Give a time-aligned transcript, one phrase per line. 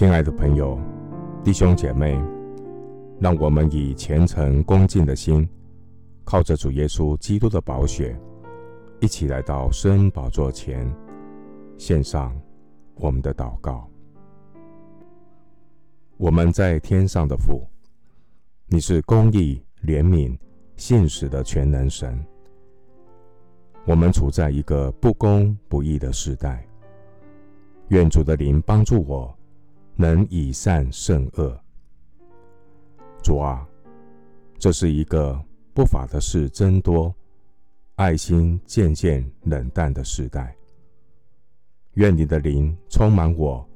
[0.00, 0.80] 亲爱的朋友、
[1.44, 2.18] 弟兄姐妹，
[3.18, 5.46] 让我们以虔诚恭敬的心，
[6.24, 8.18] 靠着主耶稣基督的宝血，
[9.00, 10.90] 一起来到施恩宝座前，
[11.76, 12.34] 献上
[12.94, 13.86] 我们的祷告。
[16.16, 17.62] 我们在天上的父，
[18.68, 20.34] 你是公义、怜悯、
[20.78, 22.18] 信实的全能神。
[23.84, 26.66] 我们处在一个不公不义的时代，
[27.88, 29.36] 愿主的灵帮助我，
[30.00, 31.60] 能以善胜恶。
[33.22, 33.68] 主啊，
[34.58, 35.38] 这是一个
[35.74, 37.14] 不法的事增多、
[37.96, 40.56] 爱心渐渐冷淡的时代。
[41.96, 43.68] 愿你的灵充满我，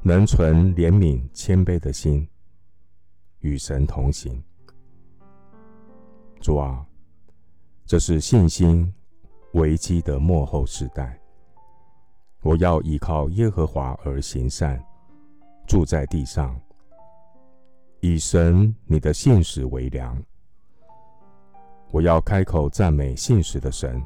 [0.00, 2.28] 能存怜悯谦卑的心，
[3.40, 4.40] 与神同行。
[6.40, 6.86] 主啊，
[7.84, 8.94] 这是信心
[9.54, 11.20] 危机的末后时代，
[12.42, 14.80] 我要依靠耶和华而行善，
[15.68, 16.58] 住在地上，
[18.00, 20.20] 以神你的信实为粮。
[21.90, 24.02] 我要开口赞美信实的神，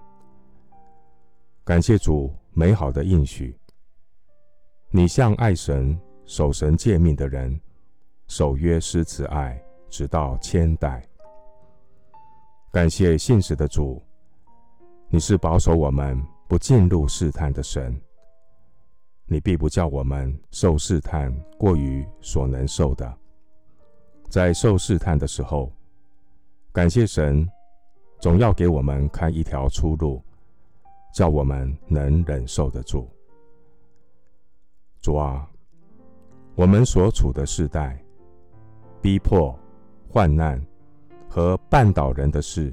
[1.62, 3.56] 感谢主美好的应许。
[4.90, 7.58] 你向爱神、守神诫命的人，
[8.26, 9.56] 守约施慈爱，
[9.88, 11.00] 直到千代。
[12.72, 14.02] 感谢信实的主。
[15.08, 17.96] 你是保守我们不进入试探的神，
[19.26, 23.18] 你必不叫我们受试探过于所能受的。
[24.28, 25.72] 在受试探的时候，
[26.72, 27.48] 感谢神，
[28.20, 30.22] 总要给我们开一条出路，
[31.14, 33.08] 叫我们能忍受得住。
[35.00, 35.48] 主啊，
[36.54, 38.02] 我们所处的世代，
[39.00, 39.58] 逼迫、
[40.08, 40.64] 患难
[41.28, 42.72] 和绊倒人的事。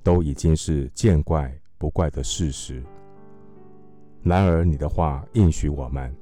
[0.00, 2.82] 都已经是见怪不怪的事实。
[4.28, 6.14] 然而，你的话应许我们，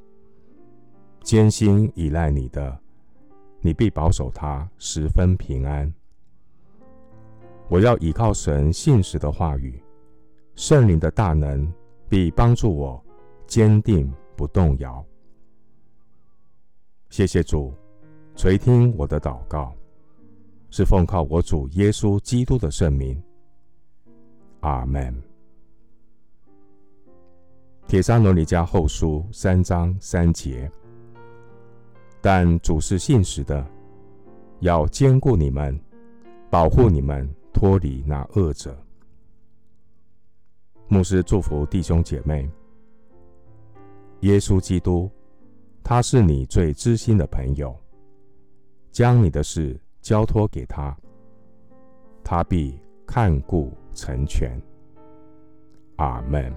[1.22, 2.78] 艰辛依赖你的，
[3.60, 5.92] 你必保守他十分平安。
[7.68, 9.82] 我要倚靠神信实的话语，
[10.54, 11.70] 圣灵的大能
[12.08, 13.04] 必帮助我
[13.44, 15.04] 坚定不动摇。
[17.10, 17.74] 谢谢主
[18.36, 19.74] 垂听我的祷告，
[20.70, 23.20] 是奉靠我主耶稣基督的圣名。
[24.60, 25.35] 阿门。
[27.86, 30.68] 帖撒罗尼迦后书三章三节，
[32.20, 33.64] 但主是信实的，
[34.58, 35.78] 要坚固你们，
[36.50, 38.76] 保护你们脱离那恶者。
[40.88, 42.50] 牧师祝福弟兄姐妹。
[44.20, 45.08] 耶稣基督，
[45.84, 47.72] 他是你最知心的朋友，
[48.90, 50.96] 将你的事交托给他，
[52.24, 54.60] 他必看顾成全，
[55.98, 56.52] 阿门。